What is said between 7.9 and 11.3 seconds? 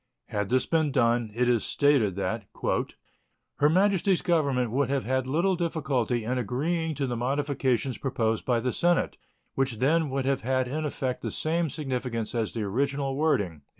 proposed by the Senate, which then would have had in effect the